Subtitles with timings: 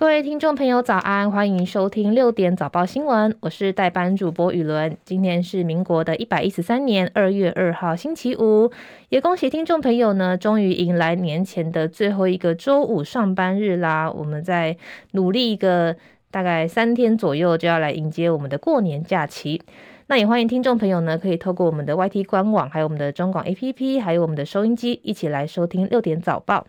[0.00, 1.30] 各位听众朋友，早安！
[1.30, 4.96] 欢迎收听六点早报新闻，我是代班主播雨伦。
[5.04, 8.70] 今天是民国的一百一十三年二月二号，星期五。
[9.10, 14.10] 也恭喜听众朋友呢，终于迎来年前的最后一个周五上班日啦！
[14.10, 14.74] 我们在
[15.10, 15.94] 努力一个
[16.30, 19.60] 大概三天左右，就要来迎接我们的过年假期。
[20.06, 26.66] 那也欢迎听众朋友呢，可以透过我们的 YT 官网，还有我们的中广 APP，还有我们的收音机，一起来收听六点早报。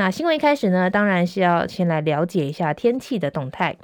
[0.00, 3.76] 那新闻一开始呢，当然是要先来了解一下天气的动态。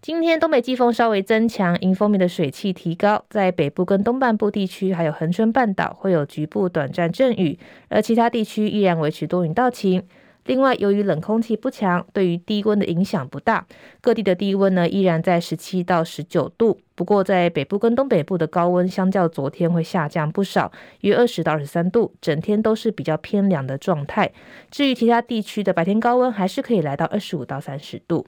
[0.00, 7.58] 今天东北季风稍微增强，迎风面的水汽提高，在北部跟东半部地区，还有恒春半岛会有局部短暂阵雨，
[7.90, 10.02] 而其他地区依然维持多云到晴。
[10.46, 13.66] 另外，由于冷空气不强，对于低温的影响不大，
[14.00, 16.80] 各地的低温呢依然在十七到十九度。
[16.94, 24.32] 不过，在北部跟东北部的高温相较昨天会下降不少，约二十到二十三度，整天都是比较偏凉的状态。
[24.70, 28.26] 至于其他地区的白天高温，还是可以来到二十五到三十度。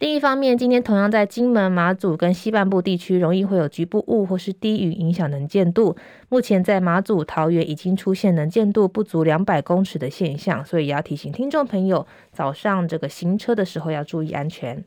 [0.00, 5.94] 另一方面，今天同样在金门、马祖跟西半部地区，容易会有局部雾或是低云影响能见度。
[6.30, 14.82] 目前在马祖、桃园已经出现能见度不足两百公尺的现象，所以也要提醒听众朋友，早上这个行车的时候要注意安全。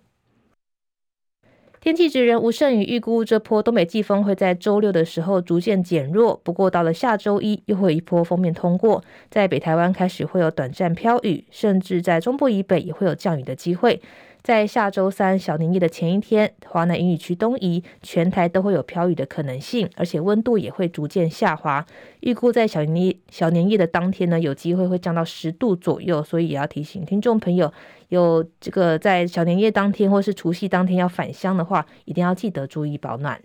[1.79, 14.01] 天气职人吴胜宇预估，这波东北季风会在周六的时候逐渐减弱，不过到了下周一，又会有一波锋面通过，在北台湾开始会有短暂飘雨，甚至在中部以北也会有降雨的机会。
[14.43, 21.85] 在下周三小年夜的前一天，华南云雨区东移，全台都会有飘雨的可能性，而且温度也会逐渐下滑。
[22.19, 27.71] 预估在小年夜小年夜的当天呢，有机会会降到十度左右，所以也要提醒听众朋友，
[28.09, 33.41] 有这个在小年夜当天或是除夕当天要返乡的话，一定要记得注意保暖。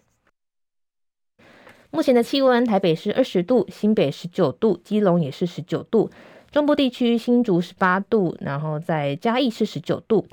[1.92, 6.10] 目前的气温，台北是二十度，新北十九度，基隆也是十九度，
[6.50, 10.26] 中部地区新竹十八度，然后在嘉义是十九度。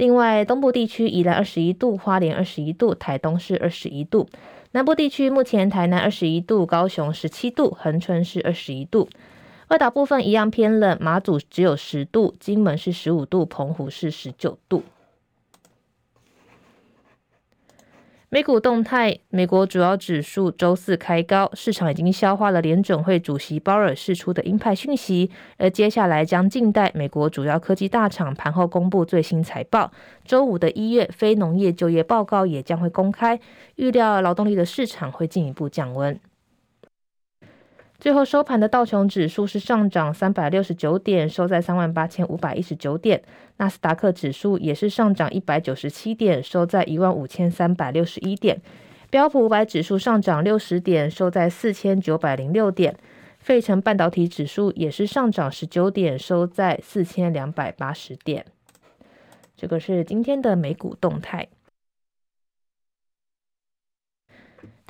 [0.00, 4.26] 另外，东部地区宜兰二十一度，花莲二十一度，台东是二十一度。
[4.70, 9.10] 南部地区目前台南二十一度，高雄十七度，恒春是二十一度。
[9.68, 14.82] 外岛部分一样偏冷，马祖只有十度，金门是十五度，澎湖是十九度。
[18.32, 29.90] 美股动态，美国主要指数周四开高，市场已经消化了联准会主席鲍尔释出的鹰派讯息，而接下来将静待美国主要科技大厂盘后公布最新财报。
[30.24, 33.40] 周五的一月非农业就业报告也将会公开，
[33.74, 36.16] 预料劳动力的市场会进一步降温。
[38.00, 43.22] 最后收盘的道琼指数是上涨三百六十九点，收在三万八千五百一十九点。
[43.58, 48.58] 纳斯达克指数也是上涨一百九十七点，收在一万五千三百六十一点。
[49.10, 52.96] 标普五百指数上涨六十点，收在四千九百零六点。
[53.38, 58.46] 费城半导体指数也是上涨十九点，收在四千两百八十点。
[59.58, 61.48] 这个是今天的美股动态。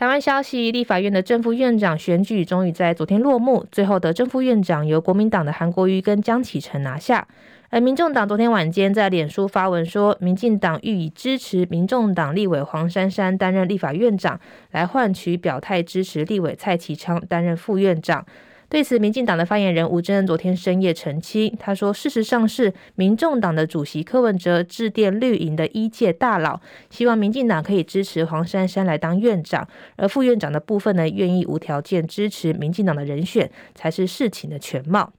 [0.01, 7.29] 台湾消息，立法院的正副院长选举终于在昨天落幕，最后的正副院长由国民党的韩国瑜跟江启臣拿下。
[7.69, 14.41] 而民众党昨天晚间在脸书发文说，民进党欲以支持民众党立委黄珊珊担任立法院长，
[14.71, 18.25] 来换取表态支持立委蔡其昌担任副院长。
[18.71, 29.67] 对此，民进党的发言人吴峥昨天深夜澄清，他说：“事实上是民众党的主席柯文哲致电绿营的一届大佬，希望民进党可以支持黄珊珊来当院长，
[29.97, 35.13] 而副院长的部分呢，愿意无条件支持民进党的人选，才是事情的全貌。”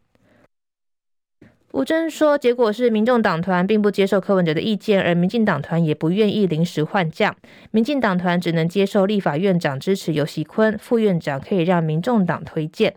[1.74, 7.36] 吴峥说：“结果是民众党团并不接受柯文哲的意见，而民进党团也不愿意临时换将，
[7.72, 12.96] 民进党团只能接受立法院长支持游锡坤，副院长可以让民众党推荐。”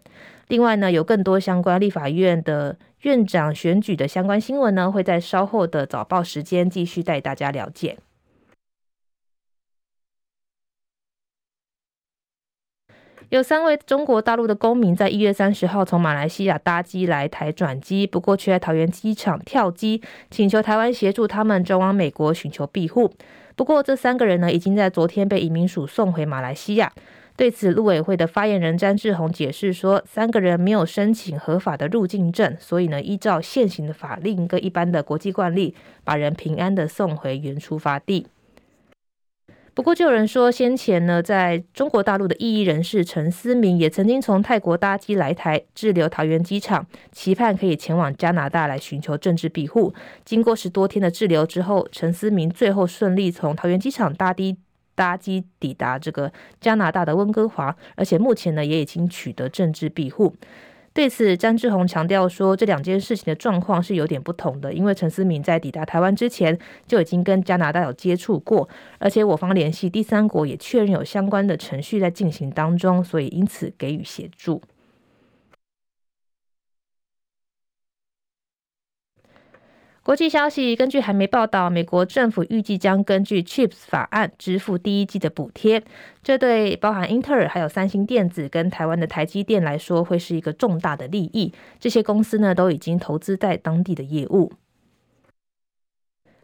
[0.54, 7.98] 另外呢，有更多相关立法院的院长选举的相关新闻呢，会在稍后的早报时间继续带大家了解。
[13.31, 20.00] 有三位中国大陆的公民在一月三十号从马来西亚搭机来台转机，不过却在桃园机场跳机，
[20.31, 23.12] 请求台湾协助他们转往美国寻求庇护。
[23.57, 26.92] 不过这三个人呢，已经在昨天被移民署送回马来西亚。
[27.36, 38.28] 对此，陆委会的发言人詹志宏解释说，三个人没有申请合法的入境证，所以呢，依照现行的法令跟一般的国际惯例，把人平安的送回原出发地。
[39.75, 49.92] 不过，就有人说，先前呢，在中国大陆的异议人士陈思明也曾经从泰国搭机来台，滞留桃园机场，期盼可以前往加拿大来寻求政治庇护。
[50.25, 54.57] 经过十多天的滞留之后，陈思明最后顺利从桃园机场搭的。
[54.95, 60.35] 搭机抵达这个加拿大的温哥华，而且目前呢也已经取得政治庇护。
[60.93, 66.57] 对此，詹志宏强调说，这两件事情的状况是有点不同的，因为陈思明在抵达台湾之前
[66.87, 68.69] 就已经跟加拿大有接触过，
[68.99, 74.63] 而且我方联系第三国也确认有相关的程序在进行当中，所以因此给予协助。
[80.04, 85.83] 国际消息，根据韩媒报道，美国政府预计将根据 CHIPS 法案支付第一季的补贴，
[86.22, 91.54] 这对包含英特尔、还有三星电子跟台湾的台积电来说，会是一个重大的利益。
[91.80, 94.53] 这些公司呢，都已经投资在当地的业务。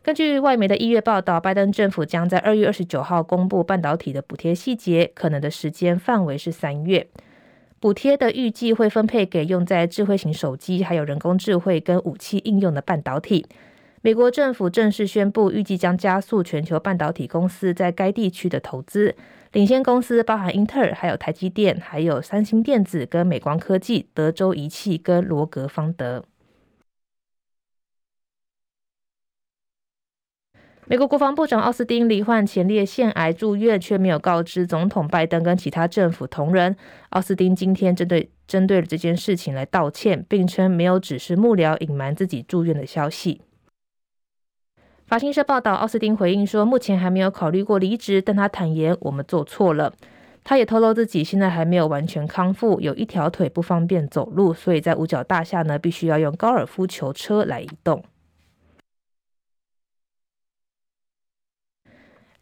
[0.00, 7.06] 根据外媒的一月报道，拜登政府将在二月二十九号公布半导体的补贴细节，可能的时间范围是三月。
[7.80, 13.46] 补贴的预计会分配给用在智慧型手机、还有人工智慧跟武器应用的半导体。
[14.02, 19.16] 美国政府正式宣布，预计将加速全球半导体公司在该地区的投资。
[19.52, 26.22] 领先公司包含英特尔、还有台积电、还有三星电子、跟美光科技、德州仪器跟罗格方德。
[30.90, 36.74] 美国国防部长奥斯汀罹患前列腺癌住院，却没有告知总统拜登跟其他政府同仁。
[37.10, 43.40] 奥斯汀今天针对针对了这件事情来道歉，并称没有指示幕僚隐瞒自己住院的消息。
[45.06, 49.92] 法新社报道，奥斯汀回应说，目前还没有考虑过离职，但他坦言我们做错了。
[50.42, 58.02] 他也透露自己现在还没有完全康复，有一条腿不方便走路，所以在五角大厦呢，必须要用高尔夫球车来移动。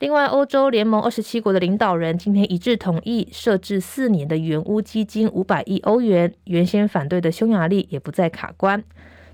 [0.01, 8.85] 另外，欧洲联盟二十七国的领导人今天一致同意设置四年的援乌基金五百亿欧元，原先反对的匈牙利也不再卡关，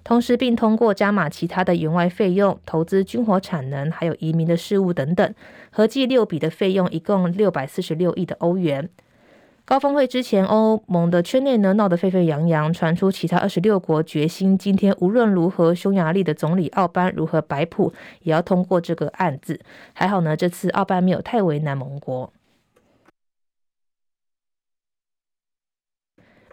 [0.03, 5.35] 同时并通过加码其他的援外费用、投资军火产能，还有移民的事务等等，
[5.71, 8.89] 合计六笔的费用，一共六百四十六亿的欧元。
[9.67, 17.91] 高峰会之前，欧盟的圈内呢闹得沸沸扬扬，传出其他二十六国决心，今天无论如何，匈牙利的总理奥班如何摆谱，
[18.21, 19.59] 也要通过这个案子。
[19.95, 22.31] 还好呢，这次奥班没有太为难盟国。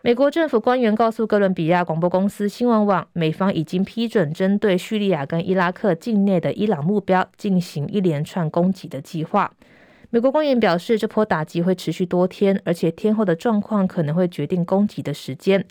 [0.03, 9.53] 美国政府官员告诉哥伦比亚广播公司新闻网，美方已经批准针对叙利亚跟伊拉克境内的伊朗目标进行一连串攻击的计划。
[10.13, 15.65] 美国官员表示，这波打击会持续多天，而且天后的状况可能会决定攻击的时间。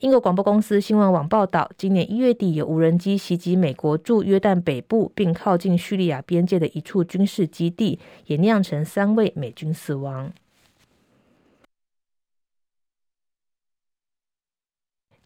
[0.00, 10.30] 英国广播公司新闻网报道，今年一月底有无人机袭击美国驻约旦北部并靠近叙利亚边界的一处军事基地，也酿成三位美军死亡。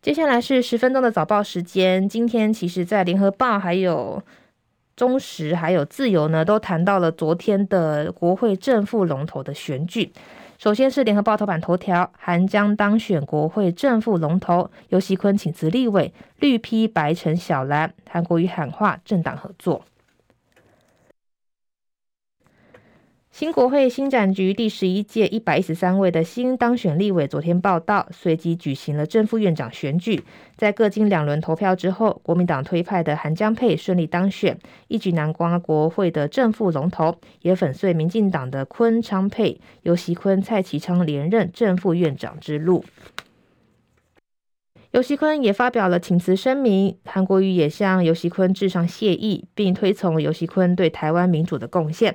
[0.00, 4.22] 接下来是十分钟的早报时间，今天其实在联合报还有。
[4.94, 10.12] 中时还有自由呢，都谈到了昨天的国会正副龙头的选举。
[10.58, 19.82] 首先是联合报头版头条，韩江当选国会正副龙头，尤锡坤请辞立委，绿批白城小蓝，韩国瑜喊话政党合作。
[23.32, 30.22] 新国会新展局第十一届一百一十三位的新当选立委昨天报到，随即举行了正副院长选举。
[30.54, 34.58] 在各经两轮投票之后，国民党推派的韩江佩顺利当选，
[34.88, 42.84] 一举囊括国会的正副龙头，也粉碎民进党的昆昌佩、游锡堃、蔡其昌连任正副院长之路。
[44.90, 52.14] 游锡堃也发表了请辞声明，韩国瑜也向游锡堃致上谢意，并推崇游锡堃对台湾民主的贡献。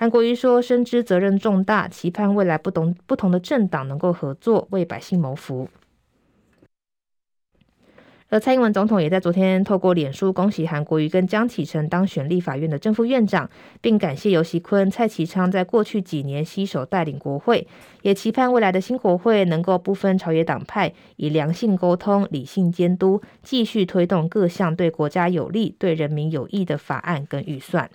[0.00, 5.68] 韩国瑜说：“深知责任重大，期盼未来不同不同的政党能够合作，为百姓谋福。”
[8.30, 13.50] 而蔡英文总统也在昨天透过脸书恭喜韩国瑜跟江启臣当选立法院的正副院长，
[13.80, 17.66] 并感谢游锡坤、蔡其昌在过去几年携手带领国会，
[18.02, 27.90] 也期盼未来的新国会能够不分朝野党派，以良性沟通、理性监督，继续推动各项对国家有利、对人民有益的法案跟预算。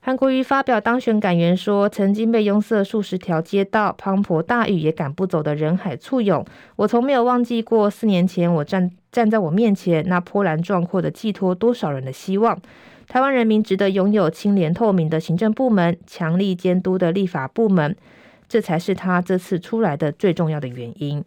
[0.00, 6.42] 韩国瑜发表当选感言说：“曾经被拥塞数十条街道，滂沱大雨也赶不走的人海簇拥，
[6.76, 12.58] 我从没有忘记过四年前我站站在我面前那波澜壮阔的寄托多少人的希望。
[13.06, 17.96] 台湾人民值得拥有清廉透明的行政部门，强力监督的立法部门，
[18.48, 21.22] 这才是他这次出来的最重要的原因。”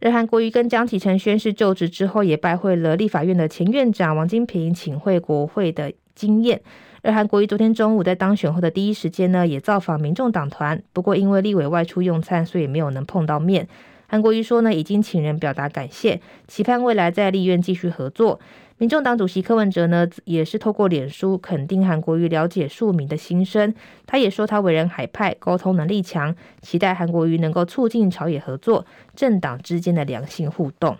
[0.00, 6.60] 日韩国瑜跟江启臣宣誓就职之后，也拜会了立法院的前院长王金平，请会国会的经验。
[7.02, 13.66] 而韩国瑜昨天中午在当选后的第一时间呢，也造访民众党团，不过因为立委外出用餐，所以没有能碰到面。
[14.06, 18.38] 韩国瑜说呢，已经请人表达感谢，期盼未来在立院继续合作。
[18.78, 23.72] 民众党主席柯文哲呢，也是透过脸书肯定韩国瑜了解庶民的心声。
[24.06, 30.96] 他也说他为人海派，沟通能力强，期待韩国瑜能够促进朝野合作，政党之间的良性互动。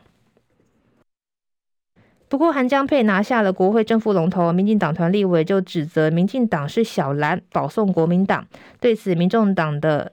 [2.32, 8.46] 不过，韩江佩拿下了国会正副龙头，民进党团立委就指责民进党是小蓝保送国民党。
[8.80, 10.12] 对此，民众党的。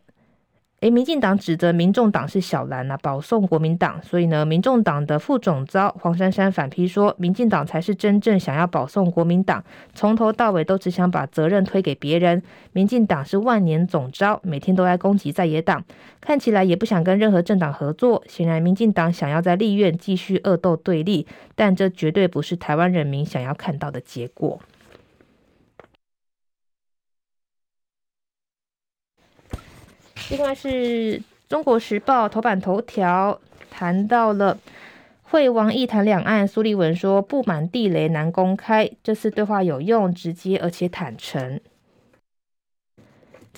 [0.81, 9.61] 诶，民进党指责民众党是小蓝啊，保送国民党，所以呢，民众党的副总召黄珊珊反批说，民进党才是真正想要保送国民党，
[9.93, 12.41] 从头到尾都只想把责任推给别人。
[12.71, 15.83] 民进党是万年总召，每天都在攻击在野党，
[16.21, 18.23] 看起来也不想跟任何政党合作。
[18.27, 24.57] 显然，民进党想要在立院继续恶斗对立，但这绝对不是台湾人民想要看到的结果。
[30.29, 33.39] 另外是中国时报头版头条
[33.71, 34.57] 谈到了
[35.23, 41.59] 会王一谈两岸，苏立文说不满地雷难公开，这次对话有用、直接而且坦诚。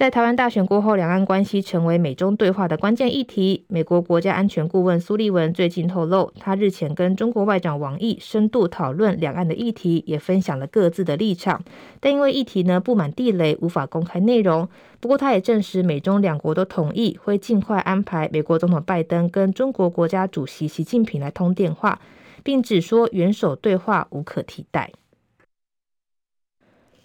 [0.02, 3.66] 在台湾大选过后，两岸关系成为美中对话的关键议题。
[3.68, 11.64] 美国国家安全顾问苏利文最近透露，他日前跟中国外长王毅深度讨论两岸的议题，也分享了各自的立场。
[12.00, 14.68] 但因为议题呢布满地雷，无法公开内容。
[15.00, 22.02] 不过，他也证实美中两国都同意会尽快安排美国总统拜登跟中国国家主席习近平来通电话，
[22.42, 24.92] 并指说元首对话无可替代。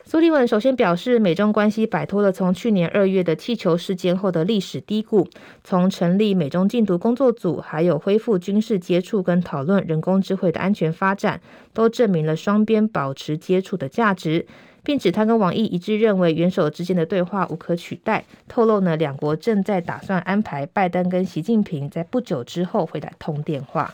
[0.08, 5.28] 苏利文首先表示，美中关系摆脱了从去年二月的气球事件后的历史低谷。
[5.64, 11.40] 从成立美中禁毒工作组，还有恢复军事接触跟讨论人工智慧的安全发展，
[11.74, 14.46] 都证明了双边保持接触的价值，
[14.84, 18.24] 并指他跟王毅一致认为元首之间的对话无可取代。
[18.46, 23.92] 透露呢，两国正在打算安排拜登跟习近平在不久之后会来通电话。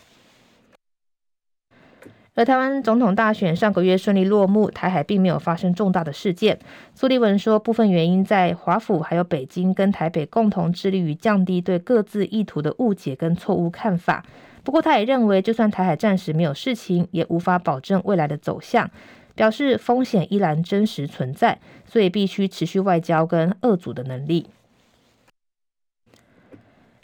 [2.35, 6.59] 而台湾总统大选上个月顺利落幕，台海并没有发生重大的事件。
[6.95, 14.25] 苏立文说，部分原因在华府还有北京跟台北共同致力于降低对各自意图的误解跟错误看法。
[14.65, 18.91] 不过，他也认为，就算台海暂时没有事情，也无法保证未来的走向，
[19.35, 24.47] 表示风险依然真实存在，所以必须持续外交跟遏阻的能力。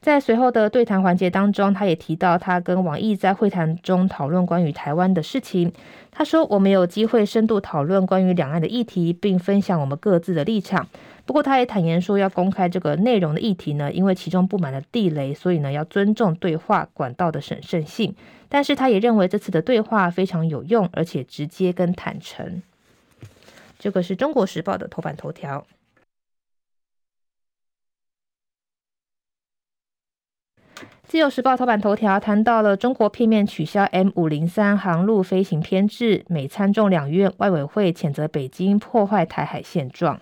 [0.09, 5.71] 在随后的对谈环节当中，他也提到他跟王毅在会谈中讨论关于台湾的事情。
[6.11, 10.89] 他说：“我们有机会深度讨论关于两岸的议题，并分享我们各自的立场。
[11.27, 18.17] 不过，他也坦言说，要公开这个内容的议题呢，因为其中布满了地雷，所以呢，要尊重对话管道的审慎性。
[18.49, 22.63] 但是，他也认为这次的对话非常有用，而且直接跟坦诚。”
[23.79, 25.67] 这个是中国时报的头版头条。
[31.05, 40.21] 自由时报头版头条谈到了中国片面取消 M 五零三航路飞行编制，美参众两院外委会谴责北京破坏台海现状。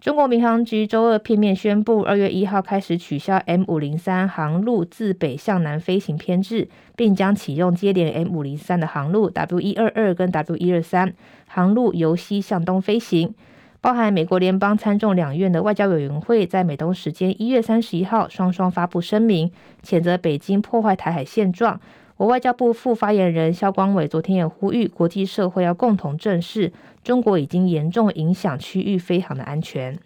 [0.00, 11.12] 中国民航局周二片面宣布，二月一号开始取消 M 五零三航路自北向南飞行编制，并将启用接连 M 五零三的航路 W 一二二跟 W 一二三
[11.46, 13.34] 航路由西向东飞行。
[13.80, 19.50] 包含美国联邦参众两院的外交委员会在美东时间一月三十一号双双发布声明，
[19.82, 21.80] 谴责北京破坏台海现状。
[22.18, 26.70] 我外交部副发言人肖光伟昨天也呼吁国际社会要共同正视
[27.02, 29.98] 中国已经严重影响区域飞航的安全。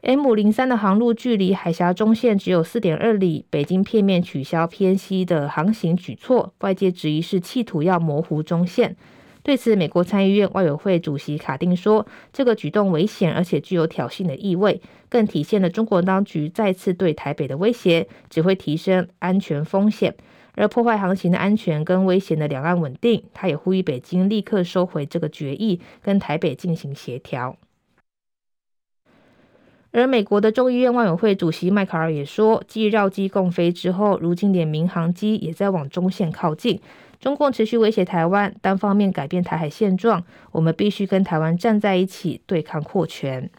[0.00, 8.96] M 五零三的航路距离海峡中线只有四点二里，北京片面取消偏西的航行举措，外界质疑是企图要模糊中线。
[9.46, 20.16] 对此，美国参议院外委会主席卡丁说：“这个举动危险，而且具有挑衅的意味，更体现了中国当局再次对台北的威胁，只会提升安全风险，
[20.56, 27.56] 而破坏航行的安全跟危险的两岸稳定。”他也呼吁北京立刻收回这个决议，跟台北进行协调。
[29.92, 36.80] 而美国的众议院外委会主席麦卡尔也说：“继绕机共飞之后，如今连民航机也在往中线靠近。”
[37.18, 43.50] 中共持续威胁台湾，单方面改变台海现状，我们必须跟台湾站在一起对抗扩权。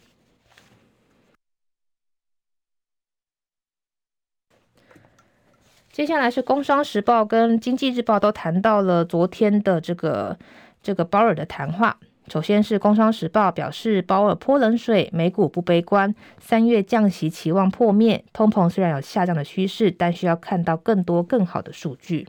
[5.91, 10.37] 接下来是《工商时报》跟《经济日报》都谈到了昨天的这个
[10.83, 11.97] 这个鲍尔的谈话。
[12.27, 22.27] 首先是《工商时报》表示，鲍尔泼冷水，美股不悲观，三月降息期望破灭，通膨虽然有下降的趋势，但需要看到更多更好的数据。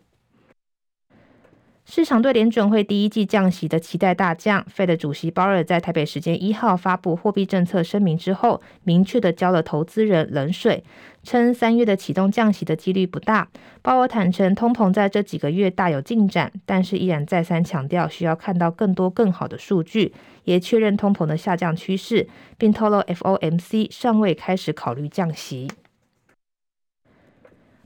[1.91, 4.63] 市场对联准会第一季降息的期待大降。
[4.77, 10.85] Fed 主席鲍尔在台北时间一号发布货币政策声明之后，明确的浇了投资人冷水，
[11.23, 13.49] 称三月的启动降息的几率不大。
[13.81, 20.13] 鲍尔坦承通膨在这几个月大有进展，但是依然再三强调需要看到更多更好的数据，
[20.45, 22.29] 也确认通膨的下降趋势，
[22.59, 25.71] 并透露 FOMC 尚未开始考虑降息。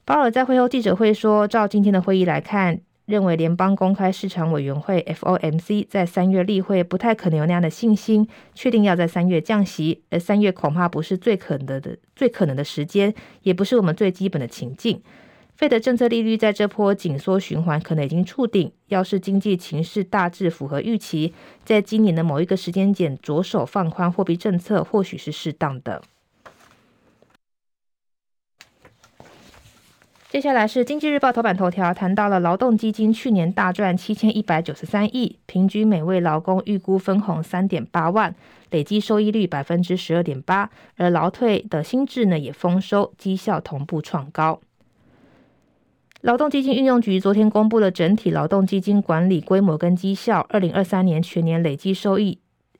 [0.04, 2.80] 鲍尔在会后记者会说，照今天的会议来看。
[3.12, 15.02] 认为联邦公开市场委员会 FOMC 在三月例会不太可能有那样的信心，确定要在三月降息，而三月恐怕不是最可能的最可能的时间，也不是我们最基本的情境。
[15.54, 21.35] 费的政策利率在这波紧缩循环可能已经触顶，要是经济情势大致符合预期，
[21.66, 26.00] 在今年的某一个时间点着手放宽货币政策，或许是适当的。
[30.33, 38.35] 接下来是《经济日报》头版头条，谈到了劳动基金去年大赚七千一百九十三亿，平均每位劳工预估分红三点八万，
[38.71, 44.59] 累计收益率百分之十二点八，而劳退的新制呢也丰收，绩效同步创高。
[46.23, 52.39] 劳动基金运用局昨天公布了整体劳动基金管理规模跟绩效，二零二三年全年累计收益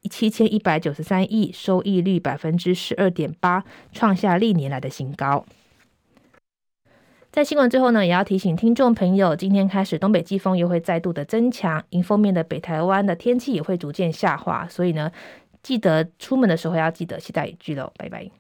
[0.09, 5.45] 七千一百九十三亿，收益率百分之十二点八，创下历年来的新高。
[7.33, 15.11] 在新闻最后呢，也要提醒听众朋友，今天开始东北季风又会再度的增强，迎风面的北台湾的天气也会逐渐下滑，所以呢，
[15.63, 18.31] 记得出门的时候要记得携带雨具喽，拜拜。